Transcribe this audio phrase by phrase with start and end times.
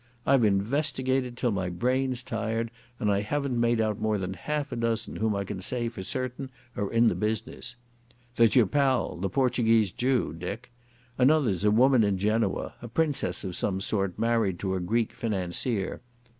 [0.25, 4.75] I've investigated till my brain's tired and I haven't made out more than half a
[4.75, 7.75] dozen whom I can say for certain are in the business.
[8.35, 10.71] There's your pal, the Portuguese Jew, Dick.
[11.19, 16.01] Another's a woman in Genoa, a princess of some sort married to a Greek financier.